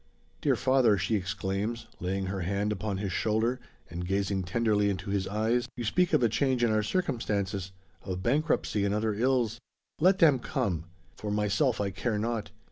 "Dear 0.41 0.55
father!" 0.55 0.97
she 0.97 1.15
exclaims, 1.15 1.85
laying 1.99 2.25
her 2.25 2.39
hand 2.41 2.71
upon 2.71 2.97
his 2.97 3.11
shoulder, 3.11 3.59
and 3.87 4.03
gazing 4.03 4.41
tenderly 4.41 4.89
into 4.89 5.11
his 5.11 5.27
eyes; 5.27 5.69
"you 5.77 5.83
speak 5.83 6.11
of 6.11 6.23
a 6.23 6.27
change 6.27 6.63
in 6.63 6.71
our 6.71 6.81
circumstances 6.81 7.71
of 8.01 8.23
bankruptcy 8.23 8.83
and 8.83 8.95
other 8.95 9.13
ills. 9.13 9.59
Let 9.99 10.17
them 10.17 10.39
come! 10.39 10.85
For 11.15 11.29
myself 11.29 11.79
I 11.79 11.91
care 11.91 12.17
not. 12.17 12.49